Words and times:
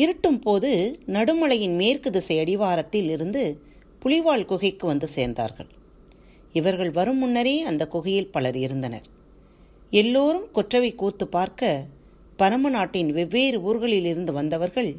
இருட்டும் 0.00 0.40
போது 0.40 0.70
நடுமலையின் 1.16 1.76
மேற்கு 1.80 2.08
திசை 2.10 2.36
அடிவாரத்தில் 2.38 3.08
இருந்து 3.10 3.42
புலிவால் 4.02 4.44
குகைக்கு 4.44 4.84
வந்து 4.86 5.08
சேர்ந்தார்கள். 5.16 5.70
இவர்கள் 6.52 6.92
வரும் 6.98 7.18
முன்னரே 7.18 7.56
அந்த 7.70 7.82
குகையில் 7.86 8.32
பலர் 8.34 8.58
இருந்தனர். 8.66 9.06
எல்லோரும் 9.92 10.46
கொற்றவை 10.52 10.90
கூத்து 10.94 11.26
பார்க்க 11.26 11.70
பரம 12.36 12.68
நாட்டின் 12.68 13.10
வெவ்வேறு 13.12 13.58
ஊர்களில் 13.62 14.08
இருந்து 14.12 14.32
வந்தவர்கள் 14.32 14.90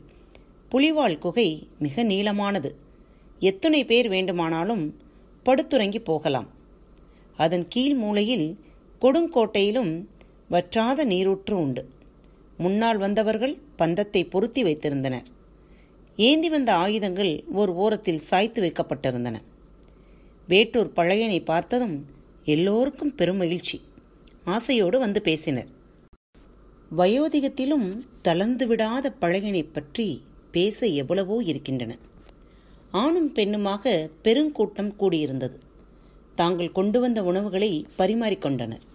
புலிவால் 0.72 1.18
குகை 1.18 1.50
மிக 1.80 2.04
நீளமானது. 2.04 2.70
எத்தனை 3.50 3.82
பேர் 3.86 4.10
வேண்டுமானாலும் 4.10 4.84
படுத்துறங்கி 5.46 6.00
போகலாம். 6.10 6.50
அதன் 7.38 7.66
கீழ் 7.68 7.96
மூலையில் 8.04 8.48
கொடுங்கோட்டையிலும் 9.02 9.94
வற்றாத 10.50 11.06
நீரூற்று 11.06 11.56
உண்டு. 11.60 11.84
முன்னால் 12.58 12.98
வந்தவர்கள் 12.98 13.54
பந்தத்தை 13.82 14.22
பொருத்தி 14.34 14.62
வைத்திருந்தனர் 14.64 15.28
ஏந்தி 16.18 16.50
வந்த 16.50 16.72
ஆயுதங்கள் 16.84 17.32
ஒரு 17.60 17.72
ஓரத்தில் 17.84 18.26
சாய்த்து 18.30 18.60
வைக்கப்பட்டிருந்தன. 18.62 19.38
வேட்டூர் 20.48 20.90
பழையனை 20.98 21.40
பார்த்ததும் 21.44 21.96
எல்லோருக்கும் 22.46 23.14
பெரும் 23.20 23.40
மகிழ்ச்சி. 23.42 23.78
ஆசையோடு 24.46 24.98
வந்து 25.04 25.20
பேசினர். 25.28 25.70
வயோதிகத்திலும் 26.92 27.88
தளர்ந்து 28.28 28.66
விடாத 28.68 29.12
பழையனை 29.22 29.64
பற்றி 29.68 30.08
பேச 30.56 30.88
எவ்வளவோ 31.02 31.38
இருக்கின்றன. 31.52 31.92
ஆணும் 33.02 33.30
பெண்ணுமாக 33.36 33.94
பெருங்கூட்டம் 34.26 34.92
கூடியிருந்தது. 35.02 35.58
தாங்கள் 36.36 36.76
கொண்டு 36.78 37.00
வந்த 37.00 37.20
உணவுகளை 37.30 37.72
பரிமாறிக்கொண்டனர் 38.00 38.86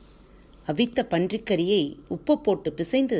அவித்த 0.66 1.00
பன்றிக்கரியை 1.12 1.82
உப்பு 2.14 2.34
போட்டு 2.38 2.70
பிசைந்து 2.78 3.18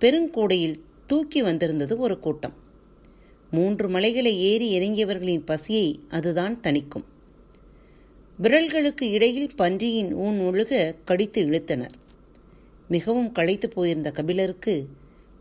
பெருங்கூடையில் 0.00 0.76
தூக்கி 1.06 1.42
வந்திருந்தது 1.42 1.98
ஒரு 1.98 2.18
கூட்டம். 2.18 2.52
மூன்று 3.50 3.88
மலைகளை 3.88 4.40
ஏறி 4.40 4.78
இறங்கியவர்களின் 4.78 5.42
பசியை 5.44 6.00
அதுதான் 6.08 6.60
தணிக்கும். 6.62 7.04
விரல்களுக்கு 8.42 9.02
இடையில் 9.02 9.50
பன்றியின் 9.56 10.12
ஊன் 10.12 10.40
ஒழுக 10.40 10.94
கடித்து 11.04 11.42
இழுத்தனர். 11.44 11.94
மிகவும் 12.88 13.32
களைத்து 13.32 13.68
போயிருந்த 13.68 14.10
கபிலருக்கு 14.10 14.88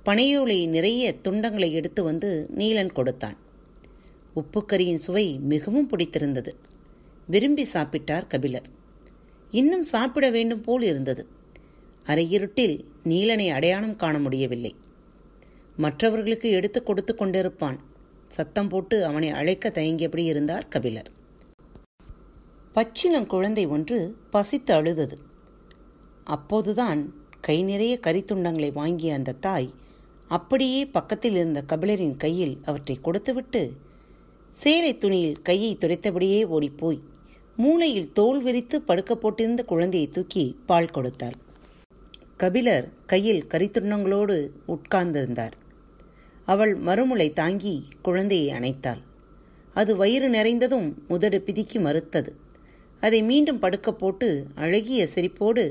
பனையோலை 0.05 0.67
நிறைய 0.67 1.15
துண்டங்களை 1.23 1.71
எடுத்து 1.71 2.03
வந்து 2.03 2.49
நீலன் 2.57 2.91
கொடுத்தான். 2.91 3.37
உப்புக்கரியின் 4.35 4.95
சுவை 4.95 5.39
மிகவும் 5.39 5.87
பிடித்திருந்தது. 5.87 6.55
விரும்பி 7.27 7.67
சாப்பிட்டார் 7.73 8.27
கபிலர். 8.27 8.69
இன்னும் 9.51 9.83
சாப்பிட 9.83 10.29
வேண்டும் 10.29 10.61
போல் 10.61 10.81
இருந்தது. 10.81 11.27
அரையிருட்டில் 12.05 12.83
நீலனை 13.03 13.49
அடையாளம் 13.49 13.95
காண 13.95 14.19
முடியவில்லை. 14.19 14.75
மற்றவர்களுக்கு 15.77 16.49
எடுத்து 16.49 16.83
கொடுத்து 16.83 17.15
கொண்டிருப்பான். 17.15 17.77
சத்தம் 18.27 18.67
போட்டு 18.67 19.05
அவனை 19.05 19.29
அழைக்க 19.29 19.69
தயங்கியபடி 19.69 20.17
இருந்தார் 20.17 20.67
கபிலர். 20.67 21.11
பச்சிளம் 22.73 23.27
குழந்தை 23.27 23.65
ஒன்று 23.65 24.15
பசித்து 24.29 24.73
அழுதது. 24.73 25.17
அப்போதுதான் 26.23 27.13
கை 27.41 27.63
நிறைய 27.63 27.99
கரித்துண்டங்களை 28.07 28.73
வாங்கிய 28.73 29.13
அந்த 29.13 29.31
தாய் 29.31 29.69
அப்படியே 30.27 30.85
பக்கத்தில் 30.85 31.33
இருந்த 31.33 31.63
கபிலரின் 31.67 32.17
கையில் 32.17 32.59
அவற்றை 32.63 32.99
கொடுத்துவிட்டு 33.01 33.71
சேலை 34.51 34.97
துணியில் 34.97 35.41
கையை 35.41 35.77
துடைத்தபடியே 35.79 36.45
ஓடிப்போய் 36.45 37.01
மூளையில் 37.55 38.11
தோல் 38.11 38.41
விரித்து 38.41 38.81
படுக்க 38.81 39.15
போட்டிருந்த 39.15 39.65
குழந்தையை 39.65 40.09
தூக்கி 40.09 40.57
பால் 40.65 40.89
கொடுத்தாள். 40.89 41.33
கபிலர் 42.37 42.89
கையில் 43.05 43.45
கரித்துண்ணங்களோடு 43.53 44.49
உட்கார்ந்திருந்தார். 44.67 45.51
அவள் 46.45 46.73
மறுமுளை 46.77 47.33
தாங்கி 47.33 47.73
குழந்தையை 48.01 48.59
அணைத்தாள். 48.59 49.01
அது 49.73 49.95
வயிறு 49.95 50.27
நிறைந்ததும் 50.29 50.93
முதடு 51.07 51.43
பிதிக்கி 51.45 51.79
மறுத்தது. 51.79 52.31
அதை 53.01 53.23
மீண்டும் 53.23 53.59
படுக்க 53.59 53.93
போட்டு 53.93 54.47
அழகிய 54.55 55.07
சிரிப்போடு 55.15 55.63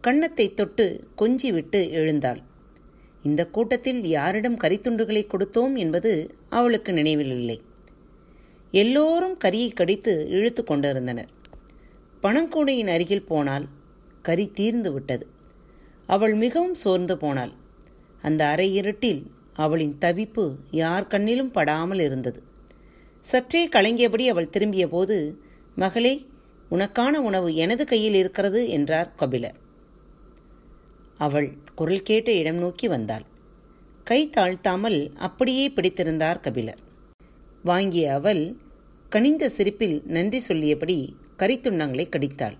கன்னத்தை 0.00 0.54
தொட்டு 0.54 0.86
கொஞ்சி 1.18 1.50
விட்டு 1.52 1.90
எழுந்தாள். 1.90 2.40
இந்த 3.22 3.42
கூட்டத்தில் 3.46 4.00
யாரிடம் 4.06 4.56
கரித்துண்டுகளை 4.56 5.22
கொடுத்தோம் 5.26 5.74
என்பது 5.76 6.12
அவளுக்கு 6.48 6.92
நினைவில் 6.92 7.30
இல்லை 7.30 7.58
எல்லோரும் 8.70 9.36
கரியை 9.44 9.70
கடித்து 9.72 10.12
இழுத்து 10.28 10.64
கொண்டிருந்தனர். 10.64 11.30
பணங்கூடையின் 12.22 12.90
அருகில் 12.94 13.26
போனால் 13.26 13.66
கரி 14.22 14.46
தீர்ந்து 14.54 14.92
விட்டது. 14.92 15.26
அவள் 16.06 16.34
மிகவும் 16.34 16.74
சோர்ந்து 16.74 17.18
போனாள். 17.18 17.52
அந்த 18.22 18.42
அரை 18.46 18.74
இருட்டில் 18.74 19.22
அவளின் 19.52 19.96
தவிப்பு 20.00 20.54
யார் 20.70 21.06
கண்ணிலும் 21.06 21.52
படாமல் 21.52 21.98
இருந்தது. 21.98 22.42
சற்றே 23.20 23.68
கலங்கியபடி 23.68 24.26
அவள் 24.26 24.50
திரும்பிய 24.50 24.88
போது 24.88 25.40
மகளே 25.74 26.26
உனக்கான 26.70 27.12
உணவு 27.20 27.54
எனது 27.54 27.86
கையில் 27.86 28.14
இருக்கிறது 28.14 28.68
என்றார் 28.68 29.14
கபிலர். 29.16 29.54
அவள் 31.18 31.52
குரல் 31.74 32.02
கேட்ட 32.02 32.32
இடம் 32.32 32.56
நோக்கி 32.56 32.88
வந்தாள். 32.88 33.22
கை 34.04 34.28
தாழ்த்தாமல் 34.28 35.14
அப்படியே 35.14 35.68
பிடித்திருந்தார் 35.68 36.40
கபிலர். 36.40 36.78
வாங்கிய 37.62 38.14
அவள் 38.14 38.56
கனிந்த 39.08 39.48
சிரிப்பில் 39.48 40.02
நன்றி 40.06 40.38
சொல்லியபடி 40.38 41.16
கரித்துண்டங்களை 41.38 42.06
கடித்தாள். 42.08 42.56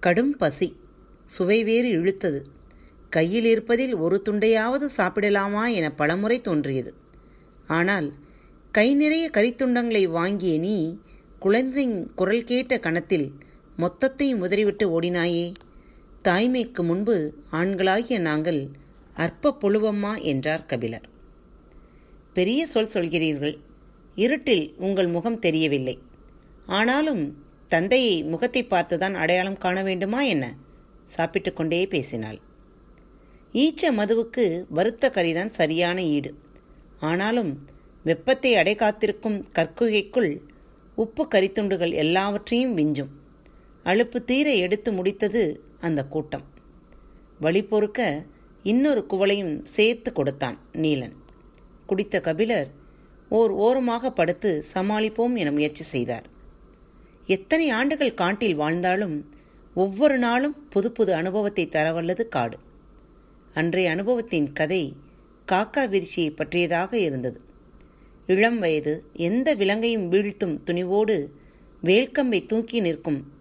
கடும் 0.00 0.36
பசி. 0.36 0.76
சுவை 1.24 1.64
வேறு 1.64 1.88
இழுத்தது. 1.88 2.40
கையில் 3.10 3.44
இருப்பதில் 3.44 3.94
ஒரு 3.94 4.22
துண்டையாவது 4.28 4.86
சாப்பிடலாமா 4.96 5.72
என 5.72 5.90
பலமுறை 5.90 6.40
தோன்றியது. 6.40 6.94
ஆனால் 7.66 8.12
கை 8.72 8.94
நிறைய 8.94 9.30
கரித்துண்டங்களை 9.32 10.02
வாங்கிய 10.08 10.58
நீ 10.58 11.00
குழந்தையின் 11.38 12.12
குரல் 12.14 12.44
கேட்ட 12.44 12.78
கணத்தில் 12.78 13.32
மொத்தத்தையும் 13.78 14.40
உதறிவிட்டு 14.40 15.00
ஓடினாயே. 15.00 15.54
தாய்மைக்கு 16.24 16.82
முன்பு 16.82 17.34
ஆண்களாகிய 17.52 18.18
நாங்கள் 18.18 18.70
அற்ப 19.14 19.56
புழுவம்மா 19.60 20.22
என்றார் 20.22 20.66
கபிலர். 20.66 21.06
பெரிய 22.32 22.66
சொல் 22.66 22.94
சொல்கிறீர்கள். 22.94 23.56
இருட்டில் 24.14 24.74
உங்கள் 24.78 25.06
முகம் 25.06 25.38
தெரியவில்லை. 25.38 25.98
ஆனாலும் 26.66 27.22
தந்தையை 27.68 28.24
முகத்தை 28.24 28.64
பார்த்துதான் 28.64 29.14
அடையாளம் 29.14 29.58
காண 29.58 29.82
வேண்டுமா 29.82 30.20
என்ன? 30.22 30.54
சாப்பிட்டு 31.06 31.52
கொண்டே 31.52 31.86
பேசினாள். 31.86 32.38
ஈச்ச 33.52 33.90
மதுவுக்கு 33.90 34.64
வருத்த 34.68 35.08
கறிதான் 35.08 35.50
சரியான 35.50 36.02
ஈடு. 36.02 36.34
ஆனாலும் 37.00 37.58
வெப்பத்தை 38.04 38.56
அடை 38.56 38.74
காத்திருக்கும் 38.74 39.44
கற்குகைக்குள் 39.54 40.40
உப்பு 40.94 41.28
கறித்துண்டுகள் 41.34 41.92
எல்லாவற்றையும் 41.92 42.76
விஞ்சும். 42.76 43.08
அழுப்பு 43.84 44.24
தீர 44.24 44.54
எடுத்து 44.54 44.92
முடித்தது 44.92 45.60
அந்த 45.80 46.06
கூட்டம். 46.06 46.44
வழி 47.40 47.64
பொறுக்க 47.64 48.24
இன்னொரு 48.62 49.06
குவளையும் 49.10 49.62
சேர்த்து 49.62 50.12
கொடுத்தான் 50.12 50.58
நீலன். 50.72 51.12
குடித்த 51.86 52.20
கபிலர் 52.20 52.68
ஓர் 53.28 53.50
ஓரமாக 53.50 54.10
படுத்து 54.10 54.64
சமாளிப்போம் 54.74 55.34
என 55.34 55.50
முயற்சி 55.50 55.84
செய்தார். 55.84 56.26
எத்தனை 57.26 57.70
ஆண்டுகள் 57.70 58.14
காட்டில் 58.14 58.54
வாழ்ந்தாலும் 58.54 59.30
ஒவ்வொரு 59.74 60.18
நாளும் 60.18 60.68
புது 60.68 60.92
புது 60.92 61.14
அனுபவத்தை 61.14 61.68
தரவல்லது 61.68 62.28
காடு. 62.28 62.58
அன்றைய 63.54 63.90
அனுபவத்தின் 63.90 64.52
கதை 64.52 64.96
காக்கா 65.52 65.88
விரிச்சியை 65.88 66.36
பற்றியதாக 66.36 66.98
இருந்தது. 66.98 67.40
இளம் 68.26 68.58
வயது 68.58 69.04
எந்த 69.12 69.54
விலங்கையும் 69.54 70.10
வீழ்த்தும் 70.12 70.58
துணிவோடு 70.64 71.30
வேல்கம்பை 71.82 72.46
தூக்கி 72.46 72.80
நிற்கும். 72.80 73.32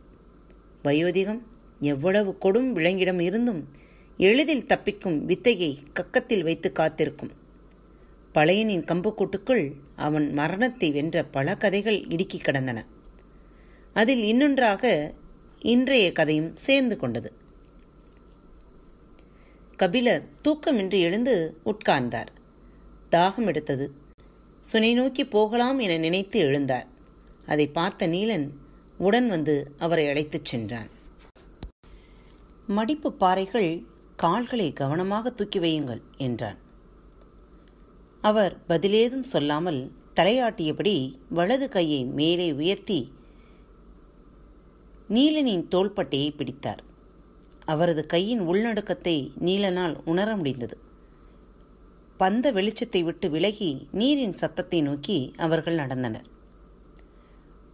வயோதிகம் 0.83 1.41
எவ்வளவு 1.79 2.37
கொடும் 2.41 2.71
விலங்கிடம் 2.71 3.19
இருந்தும் 3.19 3.69
எளிதில் 4.17 4.65
தப்பிக்கும் 4.65 5.19
வித்தையை 5.19 5.77
கக்கத்தில் 5.93 6.43
வைத்து 6.43 6.71
காத்திருக்கும். 6.71 7.31
பழையனின் 8.33 8.85
கம்புக்கூட்டுக்குள் 8.85 9.71
அவன் 9.95 10.33
மரணத்தை 10.33 10.91
வென்ற 10.91 11.23
பல 11.23 11.55
கதைகள் 11.55 12.07
இடுக்கி 12.07 12.37
கிடந்தன. 12.37 12.85
அதில் 13.93 14.23
இன்னொன்றாக 14.23 15.13
இன்றைய 15.59 16.11
கதையும் 16.11 16.55
சேர்ந்து 16.55 16.97
கொண்டது. 16.97 17.33
கபிலர் 19.77 20.29
தூக்கமின்றி 20.41 20.99
எழுந்து 20.99 21.57
உட்கார்ந்தார். 21.65 22.25
தாகம் 23.11 23.45
எடுத்தது. 23.45 23.93
சுனை 24.61 24.93
நோக்கி 24.93 25.25
போகலாம் 25.25 25.79
என 25.79 25.97
நினைத்து 25.97 26.41
எழுந்தார். 26.41 26.85
அதை 27.45 27.67
பார்த்த 27.67 28.07
நீலன் 28.07 28.49
உடன் 28.97 29.27
வந்து 29.27 29.71
அவரை 29.77 30.07
அழைத்துச் 30.07 30.45
சென்றான். 30.45 30.89
மடிப்பு 32.67 33.13
பாறைகள் 33.13 33.83
கால்களை 34.15 34.73
கவனமாக 34.73 35.29
தூக்கி 35.29 35.59
வையுங்கள் 35.59 36.01
என்றான். 36.17 36.57
அவர் 38.21 38.57
பதிலேதும் 38.69 39.23
சொல்லாமல் 39.23 39.91
தலையாட்டியபடி 40.15 41.13
வலது 41.29 41.69
கையை 41.69 42.03
மேலே 42.03 42.51
உயர்த்தி 42.51 43.13
நீலனின் 45.09 45.67
தோள்பட்டையை 45.67 46.35
பிடித்தார். 46.35 46.86
அவரது 47.67 48.05
கையின் 48.05 48.41
உள்நடுக்கத்தை 48.41 49.17
நீலனால் 49.39 49.95
உணர 50.05 50.35
முடிந்தது. 50.35 50.75
பந்த 52.19 52.51
வெளிச்சத்தை 52.51 53.01
விட்டு 53.03 53.27
விலகி 53.29 53.71
நீரின் 53.91 54.33
சத்தத்தை 54.33 54.79
நோக்கி 54.81 55.17
அவர்கள் 55.37 55.75
நடந்தனர். 55.75 56.27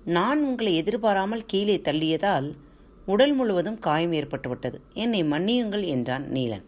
நான் 0.06 0.40
உங்களை 0.44 0.72
எதிர்பாராமல் 0.76 1.46
கீழே 1.46 1.78
தள்ளியதால் 1.78 2.48
உடல் 3.06 3.34
முழுவதும் 3.34 3.80
காயம் 3.80 4.12
ஏற்பட்டுவிட்டது. 4.12 4.78
என்னை 4.94 5.22
மன்னியுங்கள் 5.24 5.86
என்றான் 5.86 6.26
நீலன். 6.32 6.66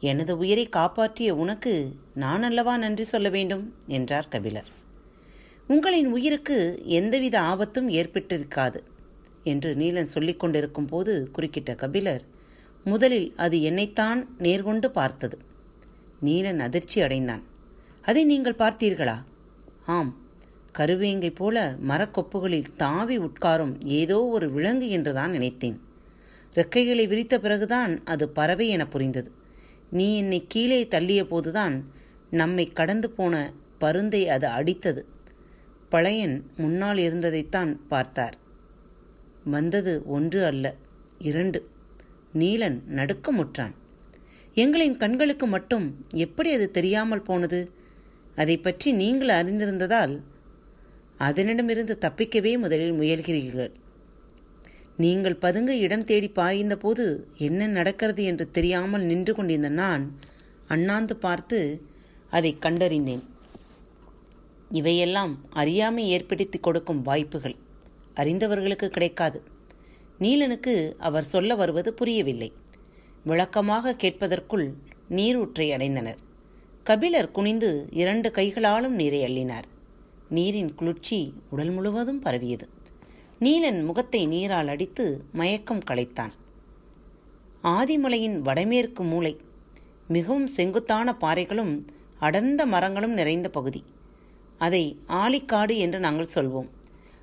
எனது 0.00 0.32
உயிரை 0.38 0.66
காப்பாற்றிய 0.68 1.30
உனக்கு 1.34 1.72
நான் 2.14 2.42
அல்லவா 2.42 2.74
நன்றி 2.76 3.04
சொல்ல 3.04 3.28
வேண்டும்? 3.28 3.64
என்றார் 3.86 4.28
கபிலர். 4.28 4.68
உங்களின் 5.68 6.08
உயிருக்கு 6.12 6.58
எந்தவித 6.98 7.36
ஆபத்தும் 7.40 7.88
ஏற்பட்டிருக்காது 7.90 8.80
என்று 9.44 9.70
நீலன் 9.74 10.12
சொல்லிக் 10.14 10.40
கொண்டிருக்கும் 10.40 10.86
போது 10.86 11.12
குறுக்கிட்ட 11.36 11.72
கபிலர் 11.74 12.24
முதலில் 12.86 13.32
அது 13.36 13.62
என்னைத்தான் 13.62 14.28
நேர்கொண்டு 14.38 14.86
பார்த்தது. 14.86 15.38
நீலன் 16.24 16.58
அதிர்ச்சி 16.58 17.00
அடைந்தான். 17.00 17.42
அதை 18.02 18.24
நீங்கள் 18.24 18.54
பார்த்தீர்களா? 18.54 19.14
ஆம். 19.86 20.16
கருவேங்கை 20.78 21.34
போல 21.34 21.76
மரக்கொப்புகளில் 21.88 22.64
தாவி 22.76 23.18
உட்காரும் 23.18 23.84
ஏதோ 23.84 24.24
ஒரு 24.24 24.52
விலங்கு 24.52 24.88
என்றுதான் 24.88 25.30
நினைத்தேன். 25.30 25.80
ரெக்கைகளை 26.54 27.06
விரித்த 27.06 27.40
பிறகுதான் 27.40 28.04
அது 28.04 28.28
பறவை 28.28 28.68
என 28.68 28.86
புரிந்தது. 28.86 29.30
நீ 29.90 30.16
என்னை 30.16 30.44
கீழே 30.48 30.86
தள்ளிய 30.90 31.22
போதுதான் 31.22 31.92
நம்மை 32.30 32.72
கடந்து 32.72 33.10
போன 33.10 33.52
பருந்தை 33.78 34.28
அது 34.28 34.48
அடித்தது. 34.48 35.02
பழையன் 35.88 36.50
முன்னால் 36.56 36.96
இருந்ததைத்தான் 36.96 37.76
பார்த்தார். 37.88 38.36
வந்தது 39.44 40.02
ஒன்று 40.06 40.44
அல்ல 40.44 40.74
இரண்டு. 41.18 41.74
நீலன் 42.40 42.78
நடுக்கமுற்றான். 42.94 43.74
எங்களின் 44.54 44.96
கண்களுக்கு 44.96 45.46
மட்டும் 45.46 45.86
எப்படி 46.24 46.50
அது 46.52 46.66
தெரியாமல் 46.70 47.26
போனது? 47.28 47.60
அதை 48.34 48.56
பற்றி 48.58 48.88
நீங்கள் 48.92 49.32
அறிந்திருந்ததால் 49.38 50.14
அதனிடமிருந்து 51.18 51.94
தப்பிக்கவே 52.04 52.52
முதலில் 52.58 52.98
முயல்கிறீர்கள். 53.00 53.72
நீங்கள் 54.96 55.40
பதுங்க 55.40 55.72
இடம் 55.84 56.04
தேடி 56.04 56.28
பாய்ந்த 56.28 56.74
போது 56.76 57.04
என்ன 57.46 57.66
நடக்கிறது 57.66 58.22
என்று 58.24 58.44
தெரியாமல் 58.50 59.02
நின்று 59.02 59.32
கொண்டிருந்த 59.34 59.70
நான் 59.82 60.04
அண்ணாந்து 60.66 61.16
பார்த்து 61.16 61.58
அதை 62.30 62.52
கண்டறிந்தேன். 62.60 63.24
இவையெல்லாம் 64.70 65.34
அறியாமை 65.52 66.04
ஏற்படுத்தி 66.08 66.58
கொடுக்கும் 66.58 67.02
வாய்ப்புகள். 67.02 67.56
அறிந்தவர்களுக்கு 68.14 68.88
கிடைக்காது. 68.88 69.38
நீலனுக்கு 70.20 70.92
அவர் 70.98 71.24
சொல்ல 71.24 71.54
வருவது 71.54 71.94
புரியவில்லை. 71.94 72.52
விளக்கமாக 73.24 73.92
கேட்பதற்குள் 73.92 74.72
நீரூற்றை 75.08 75.70
அடைந்தனர். 75.70 76.16
கபிலர் 76.82 77.30
குனிந்து 77.30 77.88
இரண்டு 77.90 78.30
கைகளாலும் 78.30 78.94
நீரை 78.94 79.20
அள்ளினார். 79.22 79.66
நீரின் 80.28 80.74
குளிர்ச்சி 80.74 81.34
உடல் 81.50 81.70
முழுவதும் 81.70 82.22
பரவியது. 82.22 82.68
நீலன் 83.40 83.84
முகத்தை 83.84 84.26
நீரால் 84.26 84.68
அடித்து 84.68 85.24
மயக்கம் 85.32 85.82
களைத்தான். 85.90 86.34
ஆதிமலையின் 87.62 88.38
வடமேற்கு 88.38 89.02
மூலை 89.02 89.40
மிகவும் 90.08 90.46
செங்குத்தான 90.46 91.16
பாறைகளும் 91.20 91.86
அடர்ந்த 92.18 92.66
மரங்களும் 92.66 93.12
நிறைந்த 93.12 93.48
பகுதி. 93.48 93.84
அதை 94.58 94.98
ஆலிக்காடு 95.08 95.76
என்று 95.76 95.98
நாங்கள் 96.00 96.34
சொல்வோம். 96.34 96.68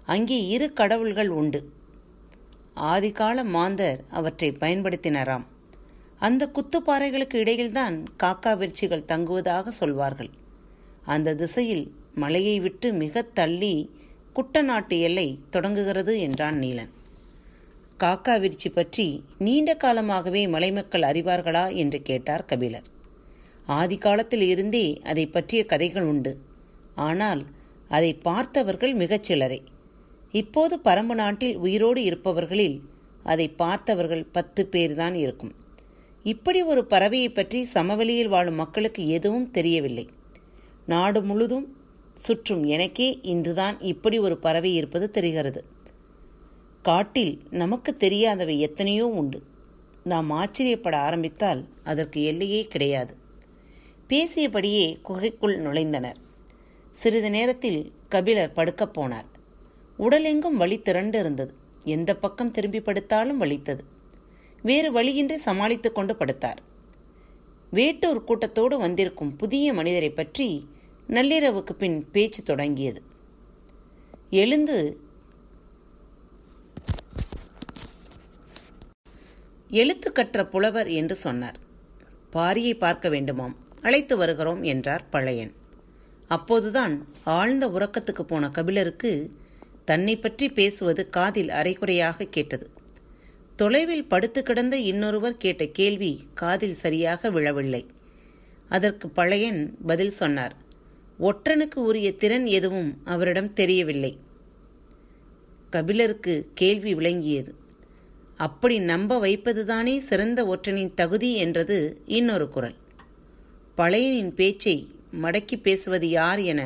அங்கே 0.05 0.47
இரு 0.47 0.73
கடவுள்கள் 0.73 1.29
உண்டு. 1.29 1.81
ஆதிகால 2.75 3.43
மாந்தர் 3.43 4.03
அவற்றை 4.09 4.51
பயன்படுத்தினராம். 4.59 5.43
அந்த 6.19 6.51
குத்துப்பாறைகளுக்கு 6.53 7.33
இடையில்தான் 7.33 8.05
காக்கா 8.23 8.57
விருச்சிகள் 8.57 9.05
தங்குவதாக 9.05 9.69
சொல்வார்கள். 9.69 10.29
அந்த 11.05 11.35
திசையில் 11.35 11.91
மலையை 12.13 12.59
விட்டு 12.59 12.93
மிக 12.93 13.21
தள்ளி 13.21 13.91
குட்டநாட்டு 14.35 14.99
எல்லை 14.99 15.39
தொடங்குகிறது 15.49 16.19
என்றான் 16.19 16.59
நீலன். 16.59 16.91
காக்காவிருச்சி 17.99 18.69
பற்றி 18.73 19.23
நீண்ட 19.37 19.75
காலமாகவே 19.75 20.47
மலைமக்கள் 20.47 21.01
அறிவார்களா 21.01 21.75
என்று 21.75 22.01
கேட்டார் 22.01 22.45
கபிலர். 22.45 22.87
ஆதி 23.65 23.97
காலத்தில் 23.97 24.41
இருந்தே 24.41 25.01
அதை 25.03 25.25
பற்றிய 25.25 25.65
கதைகள் 25.65 26.03
உண்டு. 26.03 26.39
ஆனால் 26.95 27.45
அதை 27.87 28.13
பார்த்தவர்கள் 28.13 28.95
மிகச்சிலரே 28.95 29.61
இப்போது 30.33 30.79
பரம்பு 30.83 31.13
நாட்டில் 31.13 31.55
உயிரோடு 31.55 32.03
இருப்பவர்களில் 32.03 32.81
அதை 33.23 33.47
பார்த்தவர்கள் 33.49 34.23
பத்து 34.23 34.69
பேர்தான் 34.71 35.13
இருக்கும். 35.13 35.53
இப்படி 36.23 36.61
ஒரு 36.61 36.85
பறவையை 36.89 37.33
பற்றி 37.33 37.63
சமவெளியில் 37.63 38.27
வாழும் 38.27 38.53
மக்களுக்கு 38.53 39.07
எதுவும் 39.07 39.51
தெரியவில்லை. 39.51 40.09
நாடு 40.85 41.23
முழுதும் 41.23 41.77
சுற்றும் 42.13 42.63
எனக்கே 42.63 43.19
இன்றுதான் 43.21 43.79
இப்படி 43.79 44.19
ஒரு 44.19 44.37
பறவை 44.37 44.75
இருப்பது 44.75 45.11
தெரிகிறது. 45.11 45.65
காட்டில் 46.81 47.41
நமக்கு 47.49 47.97
தெரியாதவை 47.99 48.59
எத்தனையோ 48.59 49.07
உண்டு. 49.07 49.43
நாம் 50.03 50.29
ஆச்சரியப்பட 50.29 50.97
ஆரம்பித்தால் 50.97 51.67
அதற்கு 51.83 52.23
எல்லையே 52.23 52.67
கிடையாது. 52.67 53.15
பேசியபடியே 54.09 55.01
குகைக்குள் 55.01 55.61
நுழைந்தனர். 55.61 56.19
சிறிது 56.91 57.29
நேரத்தில் 57.29 57.91
கபிலர் 58.09 58.53
படுக்கப் 58.53 58.99
போனார். 58.99 59.31
உடலெங்கும் 59.99 60.57
வலி 60.57 60.81
திரண்டு 60.81 61.19
இருந்தது 61.19 61.53
எந்த 61.83 62.15
பக்கம் 62.15 62.51
திரும்பி 62.51 62.79
படுத்தாலும் 62.79 63.37
வலித்தது. 63.37 63.83
வேறு 64.61 64.91
வழியின்றி 64.91 65.37
சமாளித்துக் 65.37 65.95
கொண்டு 65.95 66.13
படுத்தார். 66.13 66.57
வேட்டூர் 67.71 68.23
கூட்டத்தோடு 68.23 68.77
வந்திருக்கும் 68.77 69.35
புதிய 69.35 69.73
மனிதரை 69.73 70.09
பற்றி 70.09 70.67
நள்ளிரவுக்கு 71.09 71.71
பின் 71.71 72.11
பேச்சு 72.11 72.43
தொடங்கியது. 72.43 73.01
எழுந்து 74.29 74.99
எழுத்து 79.69 80.11
கற்ற 80.11 80.45
புலவர் 80.45 80.87
என்று 80.87 81.15
சொன்னார். 81.15 81.57
பாரியை 82.33 82.73
பார்க்க 82.73 83.09
வேண்டுமாம். 83.09 83.55
அழைத்து 83.81 84.17
வருகிறோம் 84.17 84.63
என்றார் 84.63 85.09
பழையன். 85.09 85.53
அப்போதுதான் 86.27 87.07
ஆழ்ந்த 87.23 87.69
உறக்கத்துக்கு 87.69 88.21
போன 88.21 88.49
கபிலருக்கு 88.49 89.41
தன்னை 89.85 90.15
பற்றி 90.15 90.47
பேசுவது 90.49 91.01
காதில் 91.09 91.49
அரைகுறையாக 91.49 92.27
கேட்டது. 92.35 92.65
தொலைவில் 93.55 94.05
படுத்து 94.05 94.43
கிடந்த 94.43 94.75
இன்னொருவர் 94.91 95.41
கேட்ட 95.43 95.63
கேள்வி 95.79 96.11
காதில் 96.33 96.77
சரியாக 96.83 97.29
விழவில்லை. 97.29 97.83
அதற்கு 98.69 99.07
பழையன் 99.09 99.61
பதில் 99.85 100.15
சொன்னார் 100.19 100.55
ஒற்றனுக்கு 101.19 101.79
உரிய 101.89 102.07
திறன் 102.13 102.45
எதுவும் 102.57 102.91
அவரிடம் 103.03 103.51
தெரியவில்லை. 103.53 104.13
கபிலருக்கு 105.69 106.33
கேள்வி 106.53 106.93
விளங்கியது 106.93 107.51
அப்படி 108.39 108.75
நம்ப 108.91 109.17
வைப்பதுதானே 109.19 109.95
சிறந்த 110.09 110.39
ஒற்றனின் 110.45 110.93
தகுதி 110.95 111.29
என்றது 111.35 111.77
இன்னொரு 112.05 112.47
குரல். 112.49 112.77
பழையனின் 113.77 114.33
பேச்சை 114.39 114.75
மடக்கி 115.21 115.57
பேசுவது 115.61 116.07
யார் 116.09 116.41
என 116.51 116.61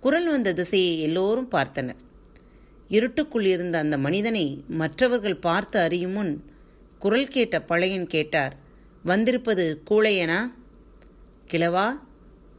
குரல் 0.00 0.26
வந்த 0.26 0.52
திசையை 0.52 1.00
எல்லோரும் 1.00 1.50
பார்த்தனர். 1.50 2.00
இருட்டுக்குள் 2.88 3.44
இருந்த 3.44 3.78
அந்த 3.78 3.98
மனிதனை 3.98 4.64
மற்றவர்கள் 4.68 5.36
பார்த்து 5.36 5.80
அறியும் 5.80 6.12
முன் 6.12 6.44
குரல் 6.98 7.28
கேட்ட 7.28 7.62
பழையன் 7.62 8.06
கேட்டார் 8.06 8.56
வந்திருப்பது 9.02 9.82
கூழையனா? 9.90 10.52
கிழவா 11.50 11.88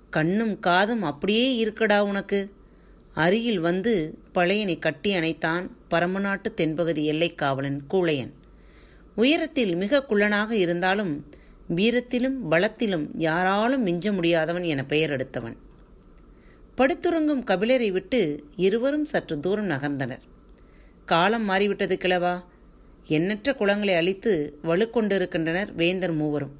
கண்ணும் 0.09 0.59
காதும் 0.59 1.01
அப்படியே 1.01 1.65
இருக்கடா 1.65 1.99
உனக்கு? 1.99 2.55
அருகில் 3.13 3.59
வந்து 3.59 4.17
பழையனை 4.33 4.79
கட்டி 4.79 5.15
அணைத்தான் 5.15 5.69
பரமநாட்டு 5.89 6.49
தென்பகுதி 6.57 7.03
எல்லைக்காவலன் 7.03 7.79
கூழையன். 7.89 8.33
உயரத்தில் 9.15 9.75
மிக 9.75 10.05
குள்ளனாக 10.09 10.51
இருந்தாலும் 10.51 11.27
வீரத்திலும் 11.75 12.37
பலத்திலும் 12.49 13.17
யாராலும் 13.17 13.85
மிஞ்ச 13.87 14.13
முடியாதவன் 14.13 14.63
என 14.63 14.83
பெயர் 14.85 15.09
எடுத்தவன். 15.09 15.57
படுத்துறங்கும் 16.77 17.43
கபிலரை 17.43 17.91
விட்டு 17.91 18.43
இருவரும் 18.55 19.05
சற்று 19.05 19.39
தூரம் 19.39 19.69
நகர்ந்தனர். 19.69 20.23
காலம் 21.05 21.43
மாறிவிட்டது 21.43 21.97
கிழவா. 22.01 22.43
எண்ணற்ற 23.05 23.53
குளங்களை 23.53 23.95
அழித்து 23.95 24.59
வலுக்கொண்டிருக்கின்றனர் 24.63 25.73
வேந்தர் 25.73 26.13
மூவரும். 26.13 26.55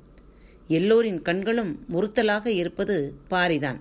எல்லோரின் 0.68 1.22
கண்களும் 1.22 1.86
முறுத்தலாக 1.94 2.48
இருப்பது 2.48 3.16
பாரிதான். 3.30 3.80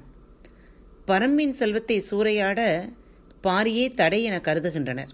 பரம்பின் 1.07 1.49
செல்வத்தை 1.49 2.03
சூறையாட 2.11 2.89
பாரியே 3.43 3.95
தடை 3.95 4.23
என 4.23 4.41
கருதுகின்றனர். 4.41 5.13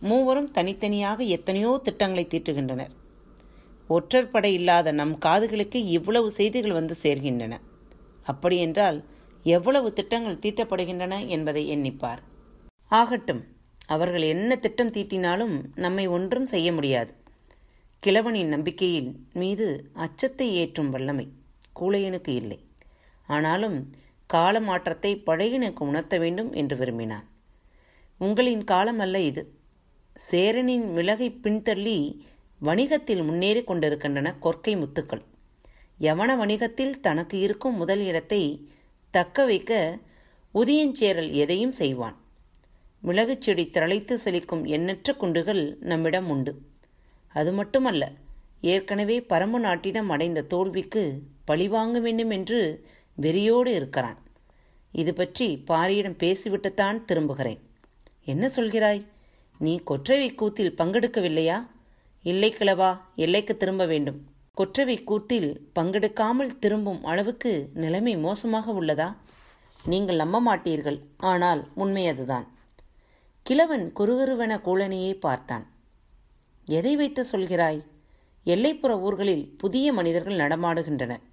மூவரும் 0.00 0.50
தனித்தனியாக 0.50 1.22
எத்தனையோ 1.22 1.80
திட்டங்களை 1.82 2.26
தீட்டுகின்றனர். 2.30 2.92
ஒற்றர் 3.88 4.30
படை 4.30 4.54
இல்லாத 4.54 4.92
நம் 4.92 5.18
காதுகளுக்கு 5.26 5.78
இவ்வளவு 5.96 6.30
செய்திகள் 6.30 6.72
வந்து 6.72 6.96
சேர்கின்றன. 7.02 7.56
அப்படியென்றால் 8.22 9.04
எவ்வளவு 9.42 9.92
திட்டங்கள் 9.92 10.38
தீட்டப்படுகின்றன 10.38 11.26
என்பதை 11.26 11.78
எண்ணிப்பார். 11.78 12.18
ஆகட்டும் 12.88 13.42
அவர்கள் 13.86 14.22
என்ன 14.22 14.56
திட்டம் 14.56 14.90
தீட்டினாலும் 14.90 15.60
நம்மை 15.74 16.06
ஒன்றும் 16.06 16.46
செய்ய 16.46 16.72
முடியாது. 16.72 17.14
கிழவனின் 18.02 18.44
நம்பிக்கையில் 18.44 19.16
மீது 19.32 19.90
அச்சத்தை 19.92 20.54
ஏற்றும் 20.54 20.90
வல்லமை 20.90 21.28
கூழையனுக்கு 21.80 22.28
இல்லை. 22.28 22.58
ஆனாலும் 23.26 23.90
கால 24.26 24.60
மாற்றத்தை 24.60 25.22
பழையனுக்கு 25.26 25.78
உணர்த்த 25.78 26.18
வேண்டும் 26.18 26.52
என்று 26.52 26.76
விரும்பினான். 26.76 27.26
உங்களின் 28.18 28.64
காலம் 28.64 28.98
அல்ல 28.98 29.20
இது. 29.20 29.54
சேரனின் 30.16 30.86
மிளகை 30.96 31.28
பின்தள்ளி 31.42 32.20
வணிகத்தில் 32.58 33.22
முன்னேறி 33.22 33.62
கொண்டிருக்கின்றன 33.62 34.34
கொற்கை 34.42 34.74
முத்துக்கள். 34.76 35.22
யவன 36.00 36.36
வணிகத்தில் 36.36 37.00
தனக்கு 37.00 37.38
இருக்கும் 37.38 37.74
முதல் 37.74 38.00
இடத்தை 38.00 38.68
தக்க 39.10 39.44
வைக்க 39.44 39.98
உதயஞ்சேரல் 40.54 41.32
எதையும் 41.32 41.72
செய்வான். 41.72 42.16
மிளகுச் 43.02 43.40
செடி 43.40 43.66
தழைத்து 43.66 44.18
செழிக்கும் 44.24 44.66
எண்ணற்ற 44.66 45.14
குண்டுகள் 45.14 45.76
நம்மிடம் 45.80 46.28
உண்டு. 46.28 46.60
அது 47.28 47.52
மட்டுமல்ல 47.52 48.12
ஏற்கனவே 48.60 49.20
பரம்பு 49.20 49.58
நாட்டிடம் 49.58 50.10
அடைந்த 50.10 50.42
தோல்விக்கு 50.42 51.22
பழிவாங்க 51.44 52.00
வேண்டும் 52.00 52.30
என்று 52.30 52.86
வெறியோடு 53.22 53.66
இருக்கிறான். 53.66 54.18
இது 54.92 55.14
பற்றி 55.14 55.64
பாரியிடம் 55.66 56.16
பேசிவிட்டுத்தான் 56.18 57.04
திரும்புகிறேன். 57.04 57.58
என்ன 58.24 58.50
சொல்கிறாய்? 58.56 59.04
நீ 59.58 59.80
கொற்றவை 59.84 60.34
கூத்தில் 60.34 60.74
பங்கெடுக்கவில்லையா? 60.78 61.66
இல்லை 62.22 62.54
கிளவா 62.58 63.00
எல்லைக்கு 63.16 63.56
திரும்ப 63.56 63.86
வேண்டும். 63.86 64.30
கொற்றவை 64.56 65.04
கூத்தில் 65.04 65.70
பங்கெடுக்காமல் 65.78 66.58
திரும்பும் 66.58 67.04
அளவுக்கு 67.04 67.52
நிலைமை 67.74 68.16
மோசமாக 68.16 68.72
உள்ளதா? 68.72 69.06
நீங்கள் 69.84 70.16
நம்ப 70.16 70.40
மாட்டீர்கள். 70.40 70.98
ஆனால் 71.16 71.68
உண்மை 71.74 72.08
அதுதான். 72.08 72.46
கிழவன் 73.46 73.92
குறுகுருவென 73.98 74.52
கூழனியை 74.66 75.12
பார்த்தான். 75.12 75.64
எதை 76.68 76.96
வைத்து 76.96 77.24
சொல்கிறாய்? 77.32 77.80
எல்லைப்புற 78.46 78.92
ஊர்களில் 79.00 79.44
புதிய 79.56 79.92
மனிதர்கள் 79.92 80.40
நடமாடுகின்றனர் 80.40 81.24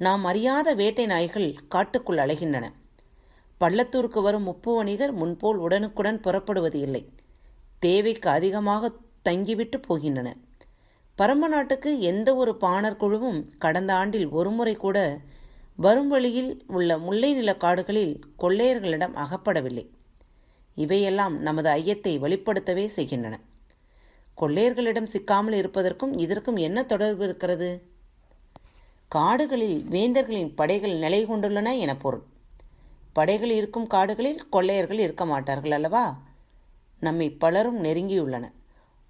நாம் 0.00 0.24
அறியாத 0.24 0.74
வேட்டை 0.74 1.06
நாய்கள் 1.06 1.48
காட்டுக்குள் 1.68 2.18
அலைகின்றன. 2.18 2.66
பள்ளத்தூருக்கு 3.60 4.22
வரும் 4.22 4.46
உப்பு 4.46 4.74
வணிகர் 4.74 5.12
முன்போல் 5.12 5.56
உடனுக்குடன் 5.56 6.20
புறப்படுவது 6.20 6.78
இல்லை. 6.80 7.02
தேவைக்கு 7.78 8.30
அதிகமாக 8.30 8.90
தங்கிவிட்டு 9.22 9.78
போகின்றனர். 9.88 10.40
பரம்ப 11.18 11.48
நாட்டுக்கு 11.48 12.00
எந்த 12.00 12.34
ஒரு 12.34 12.56
பாணர் 12.56 12.96
குழுவும் 12.96 13.46
கடந்த 13.58 13.94
ஆண்டில் 13.94 14.28
ஒருமுறை 14.28 14.74
கூட 14.76 15.20
வரும் 15.76 16.08
வழியில் 16.08 16.64
உள்ள 16.66 16.98
முல்லை 16.98 17.34
நில 17.34 17.56
காடுகளில் 17.56 18.20
கொள்ளையர்களிடம் 18.38 19.14
அகப்படவில்லை. 19.14 19.84
இவையெல்லாம் 20.74 21.40
நமது 21.40 21.68
ஐயத்தை 21.70 22.20
வெளிப்படுத்தவே 22.20 22.86
செய்கின்றன. 22.86 23.40
கொள்ளையர்களிடம் 24.38 25.12
சிக்காமல் 25.12 25.52
இருப்பதற்கும் 25.52 26.18
இதற்கும் 26.18 26.56
என்ன 26.56 26.82
தொடர்பு 26.82 27.24
இருக்கிறது? 27.24 27.88
காடுகளில் 29.08 29.84
வேந்தர்களின் 29.88 30.54
படைகள் 30.54 30.96
நிலை 30.98 31.26
கொண்டுள்ளன 31.26 31.78
என 31.78 31.96
பொருள். 31.96 32.24
படைகள் 33.12 33.50
இருக்கும் 33.50 33.86
காடுகளில் 33.86 34.48
கொள்ளையர்கள் 34.48 34.98
இருக்க 34.98 35.26
மாட்டார்கள் 35.26 35.70
அல்லவா? 35.70 36.22
நம்மை 37.00 37.30
பலரும் 37.30 37.84
நெருங்கியுள்ளனர். 37.84 38.54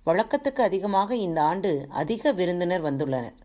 வழக்கத்துக்கு 0.06 0.61
அதிகமாக 0.61 1.16
இந்த 1.16 1.42
ஆண்டு 1.42 1.87
அதிக 1.88 2.32
விருந்தினர் 2.32 2.84
வந்துள்ளனர். 2.84 3.37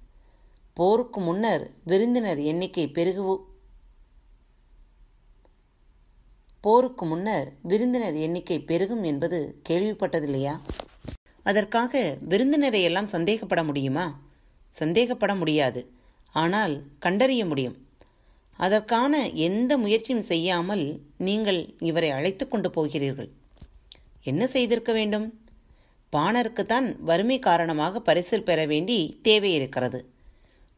போருக்கு 0.73 1.19
முன்னர் 1.21 1.63
விருந்தினர் 1.83 2.39
எண்ணிக்கை 2.39 2.87
பெருகு 2.87 3.23
போருக்கு 6.61 7.05
முன்னர் 7.05 7.53
விருந்தினர் 7.61 8.15
எண்ணிக்கை 8.15 8.59
பெருகும் 8.59 9.03
என்பது 9.03 9.61
கேள்விப்பட்டதில்லையா? 9.69 10.59
அதற்காக 11.43 12.17
விருந்தினரை 12.19 12.83
எல்லாம் 12.83 13.07
சந்தேகப்பட 13.07 13.63
முடியுமா? 13.63 14.19
சந்தேகப்பட 14.79 15.35
முடியாது. 15.35 15.81
ஆனால் 16.31 16.83
கண்டறிய 16.99 17.45
முடியும். 17.45 17.77
அதற்கான 18.57 19.29
எந்த 19.29 19.77
முயற்சியும் 19.77 20.27
செய்யாமல் 20.31 20.85
நீங்கள் 21.17 21.75
இவரை 21.79 22.09
அழைத்து 22.09 22.47
கொண்டு 22.47 22.71
போகிறீர்கள். 22.71 23.29
என்ன 24.23 24.47
செய்திருக்க 24.47 24.93
வேண்டும்? 24.93 25.27
பாணருக்குத்தான் 26.13 26.95
வறுமை 26.99 27.39
காரணமாக 27.39 27.99
பரிசில் 27.99 28.43
பெற 28.43 28.65
வேண்டி 28.65 29.19
தேவை 29.21 29.53
இருக்கிறது 29.53 30.17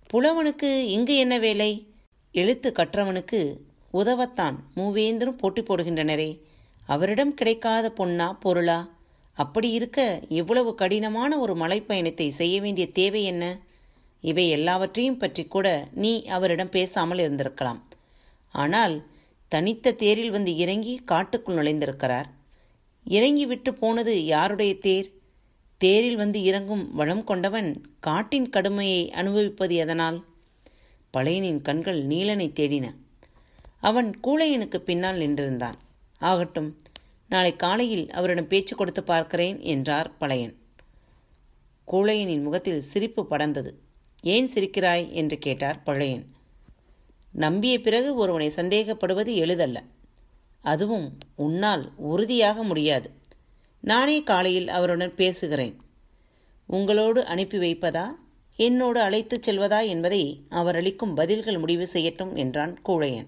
புலவனுக்கு 0.10 0.70
இங்கு 0.86 1.16
என்ன 1.16 1.40
வேலை? 1.40 1.88
எழுத்து 2.32 2.72
கற்றவனுக்கு 2.72 3.40
உதவத்தான் 3.94 4.56
மூவேந்தரும் 4.76 5.38
போட்டி 5.38 5.62
போடுகின்றனரே. 5.62 6.42
அவரிடம் 6.86 7.34
கிடைக்காத 7.34 7.92
பொன்னா 7.92 8.34
பொருளா? 8.34 8.90
அப்படி 9.34 9.72
இருக்க 9.72 10.22
இவ்வளவு 10.28 10.76
கடினமான 10.76 11.40
ஒரு 11.40 11.56
மலைப்பயணத்தை 11.56 12.28
செய்ய 12.28 12.62
வேண்டிய 12.62 12.90
தேவை 12.92 13.24
என்ன? 13.24 13.60
இவை 14.22 14.50
எல்லாவற்றையும் 14.50 15.18
பற்றி 15.18 15.46
கூட 15.46 15.88
நீ 15.94 16.24
அவரிடம் 16.24 16.70
பேசாமல் 16.70 17.18
இருந்திருக்கலாம். 17.18 17.82
ஆனால் 18.54 19.06
தனித்த 19.48 19.92
தேரில் 19.92 20.30
வந்து 20.30 20.56
இறங்கி 20.56 20.96
காட்டுக்குள் 21.06 21.58
நுழைந்திருக்கிறார். 21.58 22.30
இறங்கிவிட்டு 23.06 23.74
போனது 23.74 24.26
யாருடைய 24.26 24.78
தேர்? 24.78 25.10
தேரில் 25.82 26.16
வந்து 26.16 26.44
இறங்கும் 26.44 26.96
வளம் 26.96 27.24
கொண்டவன் 27.24 27.96
காட்டின் 28.00 28.50
கடுமையை 28.50 29.12
அனுபவிப்பது 29.12 29.76
எதனால்? 29.76 30.26
பழையனின் 31.18 31.62
கண்கள் 31.62 32.08
நீலனை 32.08 32.50
தேடின. 32.50 32.96
அவன் 33.80 34.20
கூழையனுக்கு 34.24 34.78
பின்னால் 34.78 35.18
நின்றிருந்தான். 35.18 35.74
ஆகட்டும் 36.20 36.78
நாளை 37.30 37.56
காலையில் 37.56 38.12
அவரிடம் 38.12 38.48
பேச்சு 38.48 38.76
கொடுத்து 38.76 39.04
பார்க்கிறேன் 39.04 39.62
என்றார் 39.62 40.18
பழையன். 40.18 40.56
கூழையனின் 41.92 42.42
முகத்தில் 42.42 42.82
சிரிப்பு 42.82 43.28
படர்ந்தது. 43.30 43.72
ஏன் 44.22 44.50
சிரிக்கிறாய்? 44.54 45.12
என்று 45.12 45.40
கேட்டார் 45.40 45.84
பழையன். 45.84 46.26
நம்பிய 47.32 47.80
பிறகு 47.80 48.16
ஒருவனை 48.16 48.52
சந்தேகப்படுவது 48.56 49.36
எளிதல்ல. 49.36 49.84
அதுவும் 50.62 51.18
உன்னால் 51.36 51.92
உறுதியாக 51.96 52.64
முடியாது. 52.64 53.20
நானே 53.82 54.24
காலையில் 54.24 54.68
அவருடன் 54.68 55.16
பேசுகிறேன். 55.16 55.82
உங்களோடு 56.68 57.26
அனுப்பி 57.26 57.58
வைப்பதா? 57.58 58.08
என்னோடு 58.56 59.00
அழைத்துச் 59.00 59.50
செல்வதா 59.50 59.88
என்பதை 59.88 60.44
அவர் 60.50 60.76
அளிக்கும் 60.76 61.16
பதில்கள் 61.16 61.58
முடிவு 61.58 61.90
செய்யட்டும் 61.94 62.36
என்றான் 62.36 62.82
கூழையன். 62.86 63.28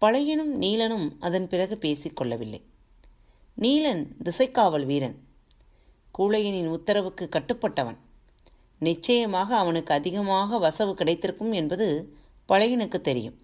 பழையனும் 0.00 0.60
நீலனும் 0.60 1.10
அதன் 1.20 1.48
பிறகு 1.48 1.78
பேசிக் 1.78 2.16
கொள்ளவில்லை. 2.16 2.62
நீலன் 3.60 4.06
திசைக்காவல் 4.24 4.86
வீரன். 4.86 5.18
கூழையனின் 6.18 6.66
உத்தரவுக்கு 6.66 7.28
கட்டுப்பட்டவன். 7.32 7.96
நிச்சயமாக 8.78 9.56
அவனுக்கு 9.56 9.94
அதிகமாக 9.94 10.58
வசவு 10.58 10.94
கிடைத்திருக்கும் 10.94 11.52
என்பது 11.52 12.16
பழையனுக்கு 12.48 13.00
தெரியும். 13.00 13.38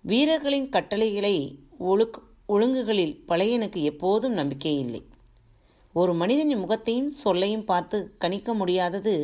வீரர்களின் 0.00 0.68
கட்டளைகளை 0.68 1.58
ஒழுக் 1.80 2.29
ஒழுங்குகளில் 2.52 3.24
பழையனுக்கு 3.28 3.80
எப்போதும் 3.82 4.32
நம்பிக்கை 4.32 4.78
இல்லை. 4.78 5.02
ஒரு 5.92 6.14
மனிதனின் 6.14 6.58
முகத்தையும் 6.58 7.10
சொல்லையும் 7.24 7.64
பார்த்து 7.64 7.98
கணிக்க 8.18 8.54
முடியாதது 8.54 9.14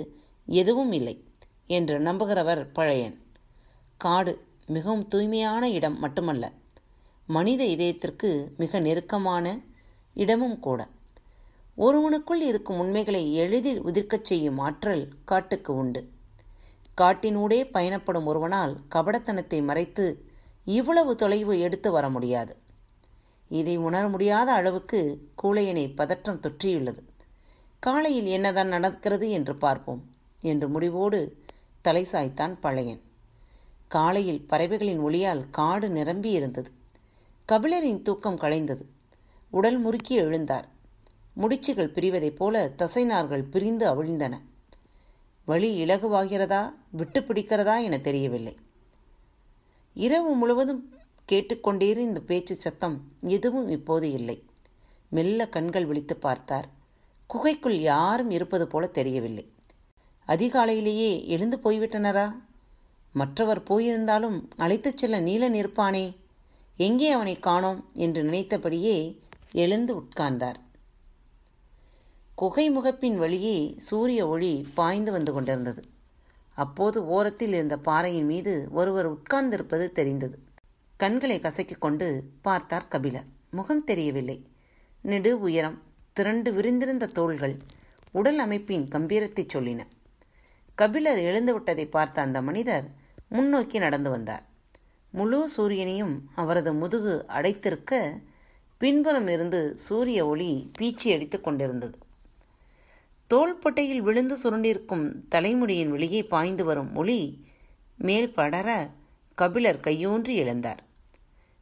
எதுவும் 0.48 0.92
இல்லை 0.92 1.14
என்று 1.66 1.98
நம்புகிறவர் 1.98 2.62
பழையன். 2.72 3.16
காடு 3.96 4.32
மிகவும் 4.66 5.08
தூய்மையான 5.08 5.70
இடம் 5.70 5.98
மட்டுமல்ல 5.98 6.52
மனித 7.28 7.64
இதயத்திற்கு 7.64 8.30
மிக 8.56 8.78
நெருக்கமான 8.78 9.46
இடமும் 10.14 10.58
கூட. 10.58 10.80
ஒருவனுக்குள் 11.76 12.42
இருக்கும் 12.42 12.78
உண்மைகளை 12.78 13.34
எளிதில் 13.34 13.82
உதிர்க்கச் 13.84 14.28
செய்யும் 14.30 14.58
ஆற்றல் 14.58 15.08
காட்டுக்கு 15.24 15.74
உண்டு. 15.74 16.02
காட்டினூடே 17.00 17.60
பயணப்படும் 17.70 18.26
ஒருவனால் 18.26 18.76
கபடத்தனத்தை 18.94 19.60
மறைத்து 19.62 20.06
இவ்வளவு 20.64 21.14
தொலைவு 21.14 21.60
எடுத்து 21.60 21.90
வர 21.90 22.08
முடியாது. 22.10 22.54
இதை 23.48 23.76
உணர 23.76 24.08
முடியாத 24.08 24.52
அளவுக்கு 24.52 25.28
கூழையனை 25.42 25.94
பதற்றம் 25.94 26.40
தொற்றியுள்ளது. 26.40 26.98
காலையில் 27.78 28.26
என்னதான் 28.26 28.68
நடக்கிறது 28.68 29.30
என்று 29.30 29.56
பார்ப்போம் 29.56 30.04
என்று 30.40 30.68
முடிவோடு 30.68 31.44
தலை 31.80 32.06
சாய்த்தான் 32.12 32.56
பழையன். 32.60 33.00
காலையில் 33.88 34.46
பறவைகளின் 34.46 35.00
ஒளியால் 35.00 35.44
காடு 35.50 35.88
நிரம்பி 35.88 36.30
இருந்தது. 36.30 36.70
கபிலரின் 37.52 38.02
தூக்கம் 38.02 38.36
களைந்தது 38.36 38.88
உடல் 39.50 39.78
முறுக்கி 39.78 40.20
எழுந்தார். 40.20 40.64
முடிச்சுகள் 41.36 41.92
பிரிவதைப் 41.92 42.36
போல 42.36 42.72
தசைநார்கள் 42.78 43.50
பிரிந்து 43.50 43.86
அவிழ்ந்தன. 43.88 44.32
வழி 45.44 45.84
இலகுவாகிறதா 45.84 46.72
விட்டு 46.90 47.20
பிடிக்கிறதா 47.20 47.82
என 47.82 47.98
தெரியவில்லை. 47.98 48.56
இரவு 49.94 50.34
முழுவதும் 50.34 50.95
கேட்டுக்கொண்டேறு 51.32 51.96
இந்த 51.96 52.20
பேச்சு 52.20 52.54
சத்தம் 52.54 53.12
எதுவும் 53.20 53.68
இப்போது 53.68 54.12
இல்லை. 54.12 54.44
மெல்ல 55.08 55.48
கண்கள் 55.48 55.86
விழித்து 55.86 56.16
பார்த்தார். 56.16 56.68
குகைக்குள் 57.26 57.80
யாரும் 57.80 58.30
இருப்பது 58.30 58.66
போல 58.66 58.86
தெரியவில்லை. 58.86 59.50
அதிகாலையிலேயே 60.28 61.24
எழுந்து 61.24 61.58
போய்விட்டனரா? 61.64 62.32
மற்றவர் 63.12 63.62
போயிருந்தாலும் 63.62 64.48
அழைத்துச் 64.56 64.98
செல்ல 64.98 65.20
நீலன் 65.20 65.52
இருப்பானே? 65.52 66.16
எங்கே 66.76 67.10
அவனை 67.10 67.38
காணோம்? 67.38 67.88
என்று 67.94 68.22
நினைத்தபடியே 68.22 69.20
எழுந்து 69.52 69.96
உட்கார்ந்தார். 69.96 70.54
குகை 72.34 72.70
முகப்பின் 72.70 73.16
வழியே 73.16 73.74
சூரிய 73.76 74.28
ஒளி 74.28 74.66
பாய்ந்து 74.74 75.12
வந்து 75.12 75.32
கொண்டிருந்தது. 75.32 75.82
அப்போது 76.54 77.06
ஓரத்தில் 77.06 77.52
இருந்த 77.52 77.78
பாறையின் 77.78 78.26
மீது 78.26 78.68
ஒருவர் 78.70 79.12
உட்கார்ந்திருப்பது 79.12 79.92
தெரிந்தது. 79.92 80.38
கண்களை 80.96 81.38
கசக்கிக் 81.38 81.78
கொண்டு 81.78 82.24
பார்த்தார் 82.42 82.88
கபிலர். 82.88 83.24
முகம் 83.50 83.84
தெரியவில்லை. 83.84 84.46
நெடு 85.02 85.40
உயரம் 85.40 85.82
திரண்டு 86.12 86.52
விரிந்திருந்த 86.52 87.06
தோள்கள் 87.06 87.56
உடல் 88.12 88.38
அமைப்பின் 88.38 88.88
கம்பீரத்தை 88.88 89.46
சொல்லின. 89.54 89.80
கபிலர் 90.74 91.18
எழுந்துவிட்டதை 91.18 91.84
பார்த்த 91.84 92.22
அந்த 92.22 92.42
மனிதர் 92.42 92.90
முன்னோக்கி 93.28 93.78
நடந்து 93.78 94.10
வந்தார். 94.10 94.44
முழு 95.10 95.50
சூரியனையும் 95.56 96.14
அவரது 96.34 96.72
முதுகு 96.72 97.24
அடைத்திருக்க 97.28 98.22
பின்புறம் 98.78 99.26
இருந்து 99.26 99.78
சூரிய 99.78 100.26
ஒளி 100.26 100.70
பீச்சி 100.78 101.14
அடித்துக் 101.14 101.44
கொண்டிருந்தது. 101.44 101.98
தோள்பட்டையில் 103.26 104.00
விழுந்து 104.00 104.36
சுருண்டிருக்கும் 104.36 105.12
தலைமுடியின் 105.28 105.90
வெளியே 105.90 106.22
பாய்ந்து 106.22 106.64
வரும் 106.64 106.96
ஒளி 106.96 107.46
மேல் 107.96 108.34
படர 108.34 108.90
கபிலர் 109.34 109.80
கையூன்றி 109.80 110.34
எழுந்தார். 110.42 110.84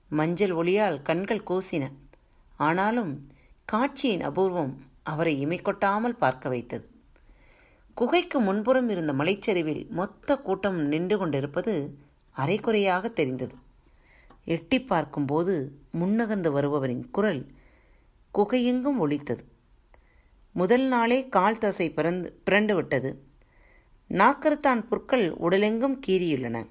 மஞ்சள் 0.09 0.51
ஒளியால் 0.51 1.03
கண்கள் 1.03 1.43
கூசின. 1.47 1.93
ஆனாலும் 2.57 3.29
காட்சியின் 3.65 4.21
அபூர்வம் 4.21 4.75
அவரை 5.03 5.47
இமைக்கொட்டாமல் 5.47 6.17
பார்க்க 6.19 6.49
வைத்தது. 6.49 6.89
குகைக்கு 7.95 8.41
முன்புறம் 8.41 8.89
இருந்த 8.89 9.13
மலைச்சரிவில் 9.13 9.89
மொத்த 9.89 10.37
கூட்டம் 10.37 10.81
நின்று 10.81 11.19
கொண்டிருப்பது 11.19 11.99
அரைக்குறையாக 12.37 13.13
தெரிந்தது. 13.13 13.55
எட்டி 14.45 14.81
பார்க்கும்போது 14.81 15.73
முன்னகந்து 16.01 16.51
வருபவரின் 16.51 17.11
குரல் 17.11 17.47
குகையெங்கும் 18.35 18.99
ஒலித்தது. 18.99 19.45
முதல் 20.53 20.87
நாளே 20.87 21.29
கால் 21.29 21.59
தசை 21.59 21.91
பிறந்து 21.91 22.41
பிறண்டு 22.51 22.75
விட்டது 22.75 23.25
நாக்கருத்தான் 24.09 24.81
புற்கள் 24.81 25.33
உடலெங்கும் 25.33 25.99
கீறியுள்ளன. 26.07 26.67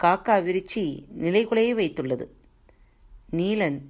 காக்கா 0.00 0.42
விரிச்சி 0.42 1.04
நிலைகுலைய 1.18 1.74
வைத்துள்ளது. 1.74 2.26
நீலன் 3.32 3.82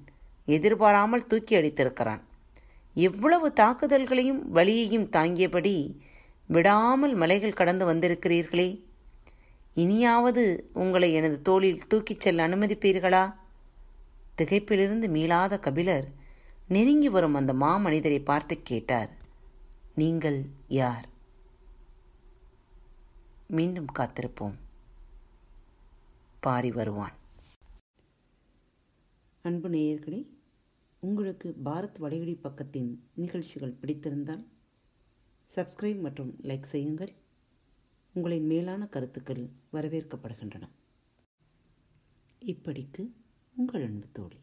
எதிர்பாராமல் 0.45 1.27
தூக்கி 1.27 1.55
அடித்திருக்கிறான். 1.55 2.21
எவ்வளவு 2.93 3.53
தாக்குதல்களையும் 3.53 4.41
வழியையும் 4.49 5.09
தாங்கியபடி 5.09 5.97
விடாமல் 6.47 7.13
மலைகள் 7.13 7.53
கடந்து 7.53 7.93
வந்திருக்கிறீர்களே. 7.93 8.83
இனியாவது 9.73 10.69
உங்களை 10.73 11.13
எனது 11.13 11.41
தோளில் 11.41 11.87
தூக்கிச் 11.87 12.21
செல்ல 12.21 12.47
அனுமதிப்பீர்களா? 12.47 13.33
திகைப்பிலிருந்து 14.37 15.07
மீளாத 15.07 15.59
கபிலர் 15.59 16.07
நெருங்கி 16.67 17.09
வரும் 17.09 17.33
அந்த 17.33 17.53
மாமனிதரை 17.53 18.23
பார்த்து 18.23 18.59
கேட்டார். 18.63 19.09
நீங்கள் 19.95 20.45
யார்? 20.67 21.07
மீண்டும் 23.47 23.87
காத்திருப்போம். 23.99 24.57
பாரி 26.39 26.71
வருவான் 26.71 27.17
அன்பு 29.41 29.69
நேயர்களே 29.69 30.25
உங்களுக்கு 30.99 31.55
பாரத் 31.65 31.97
வடையொலி 31.99 32.39
பக்கத்தின் 32.43 32.99
நிகழ்ச்சிகள் 33.13 33.77
பிடித்திருந்தால் 33.81 34.45
சப்ஸ்கிரைப் 35.55 36.01
மற்றும் 36.01 36.35
லைக் 36.43 36.61
செய்யுங்கள். 36.61 37.13
உங்களின் 38.13 38.45
மேலான 38.45 38.85
கருத்துக்கள் 38.85 39.49
வரவேற்கப்படுகின்றன. 39.73 40.69
இப்படிக்கு 42.45 43.11
உங்கள் 43.55 43.81
அன்பு 43.81 44.05
தோழி. 44.11 44.37